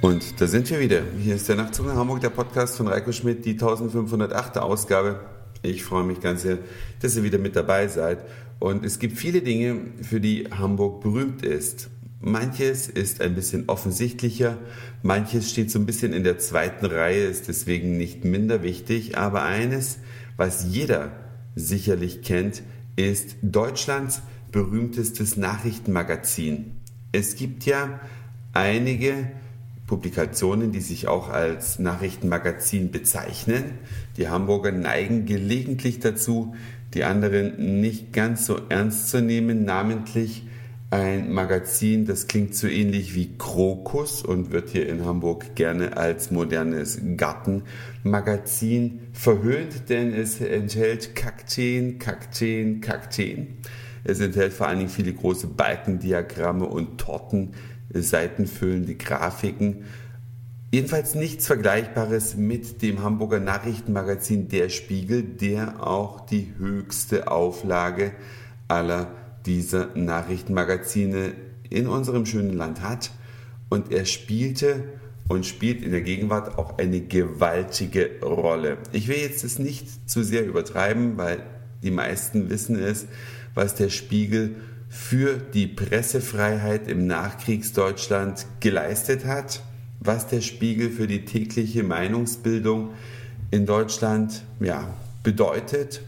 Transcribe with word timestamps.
Und 0.00 0.40
da 0.40 0.46
sind 0.46 0.70
wir 0.70 0.78
wieder. 0.78 1.02
Hier 1.20 1.34
ist 1.34 1.48
der 1.48 1.56
Nachtzug 1.56 1.86
nach 1.86 1.96
Hamburg, 1.96 2.20
der 2.20 2.30
Podcast 2.30 2.76
von 2.76 2.86
Reiko 2.86 3.10
Schmidt, 3.10 3.44
die 3.44 3.52
1508. 3.52 4.58
Ausgabe. 4.58 5.18
Ich 5.62 5.82
freue 5.82 6.04
mich 6.04 6.20
ganz 6.20 6.42
sehr, 6.42 6.58
dass 7.02 7.16
ihr 7.16 7.24
wieder 7.24 7.38
mit 7.38 7.56
dabei 7.56 7.88
seid. 7.88 8.18
Und 8.60 8.84
es 8.84 9.00
gibt 9.00 9.18
viele 9.18 9.42
Dinge, 9.42 9.80
für 10.02 10.20
die 10.20 10.46
Hamburg 10.52 11.00
berühmt 11.00 11.44
ist. 11.44 11.90
Manches 12.20 12.86
ist 12.86 13.20
ein 13.20 13.34
bisschen 13.34 13.68
offensichtlicher, 13.68 14.58
manches 15.02 15.50
steht 15.50 15.70
so 15.70 15.80
ein 15.80 15.86
bisschen 15.86 16.12
in 16.12 16.24
der 16.24 16.38
zweiten 16.38 16.86
Reihe, 16.86 17.24
ist 17.24 17.48
deswegen 17.48 17.96
nicht 17.96 18.24
minder 18.24 18.62
wichtig. 18.62 19.18
Aber 19.18 19.42
eines, 19.42 19.98
was 20.36 20.64
jeder 20.64 21.10
sicherlich 21.56 22.22
kennt, 22.22 22.62
ist 22.94 23.36
Deutschlands 23.42 24.22
berühmtestes 24.52 25.36
Nachrichtenmagazin. 25.36 26.76
Es 27.10 27.34
gibt 27.34 27.64
ja 27.66 28.00
einige 28.52 29.28
Publikationen, 29.88 30.70
die 30.70 30.80
sich 30.80 31.08
auch 31.08 31.30
als 31.30 31.80
Nachrichtenmagazin 31.80 32.92
bezeichnen. 32.92 33.64
Die 34.16 34.28
Hamburger 34.28 34.70
neigen 34.70 35.26
gelegentlich 35.26 35.98
dazu, 35.98 36.54
die 36.94 37.02
anderen 37.02 37.80
nicht 37.80 38.12
ganz 38.12 38.46
so 38.46 38.60
ernst 38.68 39.10
zu 39.10 39.20
nehmen, 39.20 39.64
namentlich 39.64 40.44
ein 40.90 41.32
Magazin, 41.32 42.06
das 42.06 42.28
klingt 42.28 42.54
so 42.54 42.66
ähnlich 42.66 43.14
wie 43.14 43.36
Krokus 43.36 44.22
und 44.22 44.52
wird 44.52 44.70
hier 44.70 44.88
in 44.88 45.04
Hamburg 45.04 45.54
gerne 45.54 45.98
als 45.98 46.30
modernes 46.30 47.00
Gartenmagazin 47.16 49.00
verhöhnt, 49.12 49.90
denn 49.90 50.14
es 50.14 50.40
enthält 50.40 51.14
Kakteen, 51.14 51.98
Kakteen, 51.98 52.80
Kakteen. 52.80 53.58
Es 54.04 54.20
enthält 54.20 54.54
vor 54.54 54.68
allen 54.68 54.78
Dingen 54.78 54.90
viele 54.90 55.12
große 55.12 55.48
Balkendiagramme 55.48 56.64
und 56.64 56.96
Torten, 56.98 57.52
seitenfüllende 57.90 58.94
Grafiken. 58.94 59.84
Jedenfalls 60.70 61.14
nichts 61.14 61.46
Vergleichbares 61.46 62.36
mit 62.36 62.82
dem 62.82 63.02
Hamburger 63.02 63.40
Nachrichtenmagazin 63.40 64.48
Der 64.48 64.68
Spiegel, 64.68 65.22
der 65.22 65.86
auch 65.86 66.20
die 66.26 66.52
höchste 66.58 67.30
Auflage 67.30 68.12
aller 68.68 69.10
dieser 69.46 69.88
Nachrichtenmagazine 69.94 71.32
in 71.70 71.86
unserem 71.86 72.26
schönen 72.26 72.54
Land 72.54 72.82
hat. 72.82 73.10
Und 73.70 73.92
er 73.92 74.04
spielte 74.04 74.84
und 75.28 75.46
spielt 75.46 75.82
in 75.82 75.90
der 75.90 76.02
Gegenwart 76.02 76.58
auch 76.58 76.78
eine 76.78 77.00
gewaltige 77.00 78.20
Rolle. 78.22 78.78
Ich 78.92 79.08
will 79.08 79.18
jetzt 79.18 79.44
das 79.44 79.58
nicht 79.58 80.10
zu 80.10 80.22
sehr 80.22 80.46
übertreiben, 80.46 81.16
weil 81.16 81.42
die 81.82 81.90
meisten 81.90 82.50
wissen 82.50 82.78
es, 82.78 83.06
was 83.54 83.74
der 83.74 83.90
Spiegel 83.90 84.56
für 84.88 85.36
die 85.36 85.66
Pressefreiheit 85.66 86.88
im 86.88 87.06
Nachkriegsdeutschland 87.06 88.46
geleistet 88.60 89.24
hat, 89.24 89.62
was 90.00 90.26
der 90.26 90.40
Spiegel 90.40 90.90
für 90.90 91.06
die 91.06 91.24
tägliche 91.24 91.82
Meinungsbildung 91.82 92.90
in 93.50 93.66
Deutschland 93.66 94.42
ja, 94.60 94.88
bedeutet. 95.22 96.00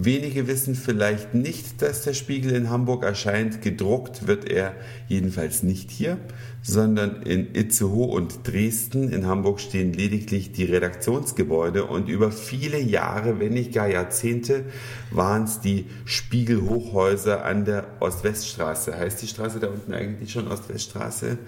Wenige 0.00 0.46
wissen 0.46 0.76
vielleicht 0.76 1.34
nicht, 1.34 1.82
dass 1.82 2.02
der 2.02 2.14
Spiegel 2.14 2.52
in 2.52 2.70
Hamburg 2.70 3.02
erscheint. 3.02 3.62
Gedruckt 3.62 4.28
wird 4.28 4.48
er 4.48 4.76
jedenfalls 5.08 5.64
nicht 5.64 5.90
hier, 5.90 6.18
sondern 6.62 7.22
in 7.22 7.52
Itzehoe 7.52 8.06
und 8.06 8.46
Dresden. 8.46 9.10
In 9.10 9.26
Hamburg 9.26 9.58
stehen 9.58 9.92
lediglich 9.92 10.52
die 10.52 10.66
Redaktionsgebäude 10.66 11.84
und 11.84 12.08
über 12.08 12.30
viele 12.30 12.78
Jahre, 12.78 13.40
wenn 13.40 13.54
nicht 13.54 13.72
gar 13.72 13.88
Jahrzehnte, 13.88 14.66
waren 15.10 15.42
es 15.42 15.58
die 15.58 15.86
Spiegelhochhäuser 16.04 17.44
an 17.44 17.64
der 17.64 17.84
Ost-West-Straße. 17.98 18.96
Heißt 18.96 19.20
die 19.20 19.26
Straße 19.26 19.58
da 19.58 19.66
unten 19.66 19.92
eigentlich 19.92 20.30
schon 20.30 20.46
Ost-West-Straße? 20.46 21.38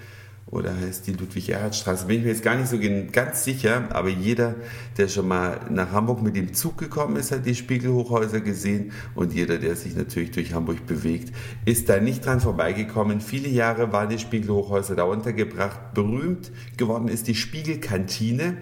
Oder 0.51 0.77
heißt 0.77 1.07
die 1.07 1.13
Ludwig-Erhard-Straße? 1.13 2.07
Bin 2.07 2.19
ich 2.19 2.23
mir 2.25 2.31
jetzt 2.31 2.43
gar 2.43 2.57
nicht 2.57 2.69
so 2.69 2.79
ganz 3.13 3.45
sicher, 3.45 3.85
aber 3.91 4.09
jeder, 4.09 4.57
der 4.97 5.07
schon 5.09 5.29
mal 5.29 5.61
nach 5.71 5.93
Hamburg 5.93 6.23
mit 6.23 6.35
dem 6.35 6.53
Zug 6.55 6.77
gekommen 6.77 7.17
ist, 7.17 7.31
hat 7.31 7.47
die 7.47 7.55
Spiegelhochhäuser 7.55 8.41
gesehen 8.41 8.91
und 9.15 9.33
jeder, 9.33 9.59
der 9.59 9.77
sich 9.77 9.95
natürlich 9.95 10.33
durch 10.33 10.53
Hamburg 10.53 10.87
bewegt, 10.87 11.33
ist 11.67 11.89
da 11.89 12.01
nicht 12.01 12.27
dran 12.27 12.41
vorbeigekommen. 12.41 13.21
Viele 13.21 13.49
Jahre 13.49 13.93
waren 13.93 14.09
die 14.09 14.19
Spiegelhochhäuser 14.19 14.97
da 14.97 15.05
untergebracht. 15.05 15.95
Berühmt 15.95 16.51
geworden 16.77 17.09
ist 17.09 17.29
die 17.29 17.37
Spiegelkantine, 17.37 18.57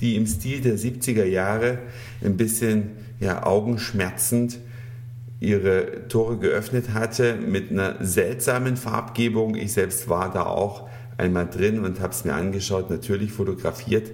die 0.00 0.16
im 0.16 0.26
Stil 0.26 0.62
der 0.62 0.78
70er 0.78 1.24
Jahre 1.24 1.78
ein 2.24 2.38
bisschen 2.38 2.92
ja, 3.20 3.44
augenschmerzend 3.44 4.58
ihre 5.40 6.08
Tore 6.08 6.38
geöffnet 6.38 6.94
hatte 6.94 7.36
mit 7.36 7.70
einer 7.70 7.96
seltsamen 8.00 8.76
Farbgebung. 8.76 9.56
Ich 9.56 9.74
selbst 9.74 10.08
war 10.08 10.32
da 10.32 10.44
auch 10.44 10.88
einmal 11.16 11.48
drin 11.48 11.84
und 11.84 12.00
habe 12.00 12.12
es 12.12 12.24
mir 12.24 12.34
angeschaut, 12.34 12.90
natürlich 12.90 13.32
fotografiert, 13.32 14.10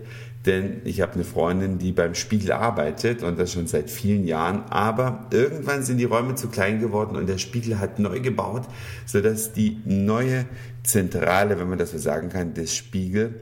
denn 0.46 0.80
ich 0.84 1.02
habe 1.02 1.14
eine 1.14 1.24
Freundin, 1.24 1.78
die 1.78 1.92
beim 1.92 2.14
Spiegel 2.14 2.52
arbeitet 2.52 3.22
und 3.22 3.38
das 3.38 3.52
schon 3.52 3.66
seit 3.66 3.90
vielen 3.90 4.24
Jahren. 4.24 4.64
Aber 4.70 5.26
irgendwann 5.30 5.82
sind 5.82 5.98
die 5.98 6.04
Räume 6.04 6.34
zu 6.34 6.48
klein 6.48 6.80
geworden 6.80 7.16
und 7.16 7.28
der 7.28 7.38
Spiegel 7.38 7.78
hat 7.78 7.98
neu 7.98 8.20
gebaut, 8.20 8.62
sodass 9.04 9.52
die 9.52 9.78
neue 9.84 10.46
Zentrale, 10.82 11.58
wenn 11.58 11.68
man 11.68 11.78
das 11.78 11.90
so 11.90 11.98
sagen 11.98 12.30
kann, 12.30 12.54
des 12.54 12.74
Spiegel 12.74 13.40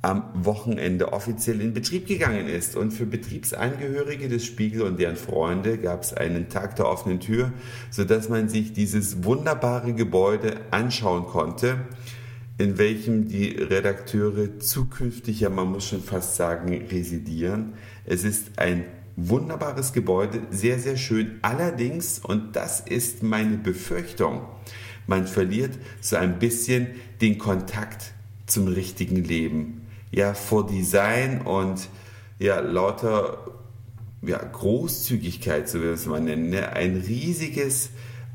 am 0.00 0.22
Wochenende 0.32 1.12
offiziell 1.12 1.60
in 1.60 1.74
Betrieb 1.74 2.06
gegangen 2.06 2.48
ist. 2.48 2.76
Und 2.76 2.92
für 2.92 3.04
Betriebsangehörige 3.04 4.28
des 4.28 4.46
Spiegel 4.46 4.82
und 4.82 4.98
deren 4.98 5.16
Freunde 5.16 5.76
gab 5.76 6.02
es 6.02 6.14
einen 6.14 6.48
Tag 6.48 6.76
der 6.76 6.86
offenen 6.86 7.20
Tür, 7.20 7.52
sodass 7.90 8.30
man 8.30 8.48
sich 8.48 8.72
dieses 8.72 9.24
wunderbare 9.24 9.92
Gebäude 9.92 10.60
anschauen 10.70 11.24
konnte 11.24 11.78
in 12.58 12.76
welchem 12.76 13.28
die 13.28 13.50
Redakteure 13.50 14.58
zukünftig, 14.58 15.40
ja 15.40 15.48
man 15.48 15.70
muss 15.70 15.86
schon 15.88 16.02
fast 16.02 16.34
sagen, 16.34 16.86
residieren. 16.90 17.74
Es 18.04 18.24
ist 18.24 18.58
ein 18.58 18.84
wunderbares 19.16 19.92
Gebäude, 19.92 20.42
sehr, 20.50 20.78
sehr 20.80 20.96
schön. 20.96 21.38
Allerdings, 21.42 22.18
und 22.18 22.56
das 22.56 22.80
ist 22.80 23.22
meine 23.22 23.56
Befürchtung, 23.58 24.42
man 25.06 25.26
verliert 25.26 25.78
so 26.00 26.16
ein 26.16 26.38
bisschen 26.38 26.88
den 27.20 27.38
Kontakt 27.38 28.12
zum 28.46 28.66
richtigen 28.66 29.24
Leben. 29.24 29.86
Ja, 30.10 30.34
vor 30.34 30.66
Design 30.66 31.42
und 31.42 31.88
ja, 32.38 32.60
lauter 32.60 33.52
ja, 34.22 34.38
Großzügigkeit, 34.38 35.68
so 35.68 35.80
wir 35.80 35.92
es 35.92 36.06
mal 36.06 36.20
nennen. 36.20 36.50
Ne? 36.50 36.72
Ein 36.72 36.96
riesiges 36.96 37.90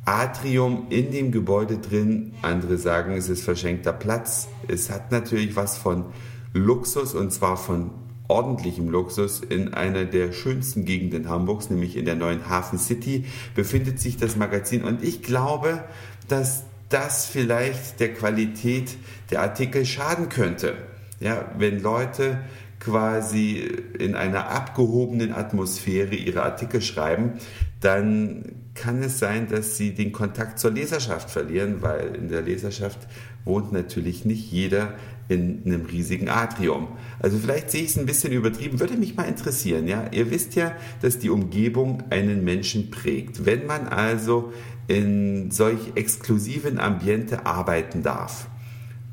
Atrium 0.05 0.87
in 0.89 1.11
dem 1.11 1.31
Gebäude 1.31 1.77
drin. 1.77 2.33
Andere 2.41 2.77
sagen, 2.77 3.13
es 3.13 3.29
ist 3.29 3.43
verschenkter 3.43 3.93
Platz. 3.93 4.49
Es 4.67 4.89
hat 4.89 5.11
natürlich 5.11 5.55
was 5.55 5.77
von 5.77 6.05
Luxus 6.53 7.13
und 7.13 7.31
zwar 7.31 7.57
von 7.57 7.91
ordentlichem 8.27 8.89
Luxus. 8.89 9.39
In 9.39 9.73
einer 9.73 10.05
der 10.05 10.33
schönsten 10.33 10.85
Gegenden 10.85 11.29
Hamburgs, 11.29 11.69
nämlich 11.69 11.95
in 11.95 12.05
der 12.05 12.15
neuen 12.15 12.49
Hafen 12.49 12.79
City, 12.79 13.25
befindet 13.55 13.99
sich 13.99 14.17
das 14.17 14.35
Magazin. 14.35 14.83
Und 14.83 15.03
ich 15.03 15.21
glaube, 15.21 15.83
dass 16.27 16.63
das 16.89 17.25
vielleicht 17.25 17.99
der 17.99 18.13
Qualität 18.13 18.97
der 19.31 19.41
Artikel 19.41 19.85
schaden 19.85 20.29
könnte. 20.29 20.75
Ja, 21.19 21.49
wenn 21.57 21.81
Leute 21.81 22.39
quasi 22.79 23.59
in 23.97 24.15
einer 24.15 24.49
abgehobenen 24.49 25.33
Atmosphäre 25.33 26.15
ihre 26.15 26.43
Artikel 26.43 26.81
schreiben, 26.81 27.39
dann 27.83 28.55
kann 28.75 29.03
es 29.03 29.19
sein, 29.19 29.47
dass 29.47 29.77
sie 29.77 29.93
den 29.93 30.11
Kontakt 30.11 30.57
zur 30.57 30.71
Leserschaft 30.71 31.29
verlieren, 31.29 31.81
weil 31.81 32.15
in 32.15 32.29
der 32.29 32.41
Leserschaft 32.41 32.99
wohnt 33.45 33.71
natürlich 33.71 34.25
nicht 34.25 34.51
jeder 34.51 34.93
in 35.29 35.61
einem 35.65 35.85
riesigen 35.85 36.29
Atrium. 36.29 36.87
Also 37.19 37.37
vielleicht 37.37 37.71
sehe 37.71 37.83
ich 37.83 37.91
es 37.91 37.97
ein 37.97 38.05
bisschen 38.05 38.33
übertrieben, 38.33 38.79
würde 38.79 38.97
mich 38.97 39.15
mal 39.15 39.23
interessieren. 39.23 39.87
Ja, 39.87 40.05
ihr 40.11 40.31
wisst 40.31 40.55
ja, 40.55 40.75
dass 41.01 41.19
die 41.19 41.29
Umgebung 41.29 42.03
einen 42.09 42.43
Menschen 42.43 42.89
prägt. 42.89 43.45
Wenn 43.45 43.65
man 43.65 43.87
also 43.87 44.51
in 44.87 45.51
solch 45.51 45.93
exklusiven 45.95 46.79
Ambiente 46.79 47.45
arbeiten 47.45 48.01
darf, 48.01 48.47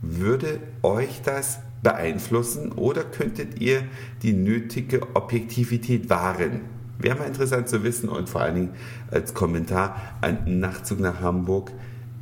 würde 0.02 0.60
euch 0.82 1.20
das 1.22 1.60
beeinflussen 1.82 2.72
oder 2.72 3.04
könntet 3.04 3.60
ihr 3.60 3.82
die 4.22 4.32
nötige 4.32 5.14
Objektivität 5.14 6.08
wahren? 6.10 6.79
Wäre 7.00 7.18
mal 7.18 7.26
interessant 7.26 7.68
zu 7.68 7.82
wissen 7.82 8.08
und 8.08 8.28
vor 8.28 8.42
allen 8.42 8.54
Dingen 8.54 8.70
als 9.10 9.34
Kommentar 9.34 9.96
an 10.20 10.60
Nachtzug 10.60 11.00
nach 11.00 11.20
Hamburg. 11.20 11.72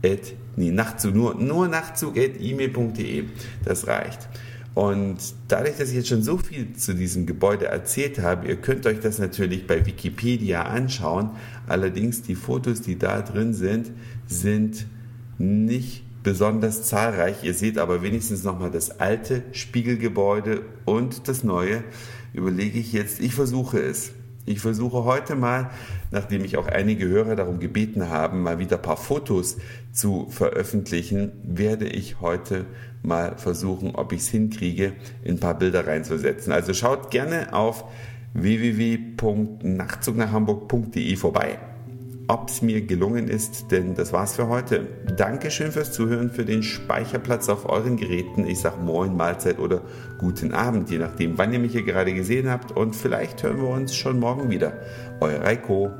At, 0.05 0.35
nee, 0.57 0.71
Nachtzug, 0.71 1.15
nur, 1.15 1.35
nur 1.35 1.69
Nachtzug 1.69 2.17
at 2.17 2.41
e-mail.de. 2.41 3.25
Das 3.65 3.87
reicht. 3.87 4.29
Und 4.75 5.17
dadurch, 5.49 5.77
dass 5.77 5.89
ich 5.89 5.97
jetzt 5.97 6.09
schon 6.09 6.23
so 6.23 6.39
viel 6.39 6.73
zu 6.75 6.95
diesem 6.95 7.27
Gebäude 7.27 7.67
erzählt 7.67 8.21
habe, 8.21 8.47
ihr 8.47 8.55
könnt 8.55 8.87
euch 8.87 9.01
das 9.01 9.19
natürlich 9.19 9.67
bei 9.67 9.85
Wikipedia 9.85 10.63
anschauen. 10.63 11.31
Allerdings 11.67 12.23
die 12.23 12.37
Fotos, 12.37 12.81
die 12.81 12.97
da 12.97 13.23
drin 13.23 13.55
sind, 13.55 13.91
sind 14.29 14.87
nicht 15.39 16.05
besonders 16.23 16.85
zahlreich. 16.85 17.43
Ihr 17.43 17.55
seht 17.55 17.77
aber 17.77 18.03
wenigstens 18.03 18.45
nochmal 18.45 18.71
das 18.71 19.01
alte 19.01 19.43
Spiegelgebäude 19.51 20.63
und 20.85 21.27
das 21.27 21.43
neue. 21.43 21.83
Überlege 22.33 22.79
ich 22.79 22.93
jetzt, 22.93 23.19
ich 23.19 23.35
versuche 23.35 23.81
es. 23.81 24.13
Ich 24.49 24.61
versuche 24.61 25.05
heute 25.05 25.37
mal, 25.37 25.71
nachdem 26.11 26.45
ich 26.45 26.57
auch 26.57 26.67
einige 26.67 27.07
Hörer 27.07 27.37
darum 27.37 27.61
gebeten 27.61 28.09
haben, 28.09 28.43
mal 28.43 28.59
wieder 28.59 28.77
ein 28.77 28.83
paar 28.83 28.97
Fotos 28.97 29.59
zu 29.93 30.27
veröffentlichen, 30.31 31.33
werde 31.45 31.87
ich 31.87 32.21
heute 32.21 32.65
mal 33.03 33.37
versuchen, 33.37 33.95
ob 33.95 34.13
ich 34.13 34.21
es 34.21 34.29
hinkriege, 34.29 34.95
ein 35.27 35.39
paar 35.39 35.59
Bilder 35.59 35.87
reinzusetzen. 35.87 36.51
Also 36.53 36.73
schaut 36.73 37.11
gerne 37.11 37.53
auf 37.53 37.85
www.nachtzugnachhamburg.de 38.33 41.17
vorbei 41.17 41.59
ob 42.29 42.51
es 42.51 42.61
mir 42.61 42.83
gelungen 42.83 43.27
ist, 43.29 43.73
denn 43.73 43.95
das 43.95 44.13
war's 44.13 44.37
für 44.37 44.49
heute. 44.49 44.87
Dankeschön 45.17 45.73
fürs 45.73 45.93
Zuhören, 45.93 46.31
für 46.31 46.45
den 46.45 46.63
Speicherplatz 46.63 47.49
auf 47.49 47.69
euren 47.69 47.97
Geräten. 47.97 48.47
Ich 48.47 48.61
sag 48.61 48.81
Moin, 48.83 49.17
Mahlzeit 49.17 49.59
oder 49.59 49.81
guten 50.19 50.53
Abend, 50.53 50.91
je 50.91 50.99
nachdem, 50.99 51.39
wann 51.39 51.53
ihr 51.53 51.59
mich 51.59 51.73
hier 51.73 51.85
gerade 51.85 52.13
gesehen 52.13 52.51
habt. 52.51 52.73
Und 52.73 52.95
vielleicht 52.95 53.43
hören 53.43 53.57
wir 53.57 53.69
uns 53.69 53.97
schon 53.97 54.21
morgen 54.21 54.51
wieder. 54.51 54.75
Euer 55.21 55.41
Reiko. 55.41 55.91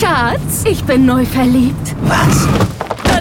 Schatz, 0.00 0.64
ich 0.64 0.82
bin 0.84 1.04
neu 1.04 1.26
verliebt. 1.26 1.94
Was? 2.04 2.71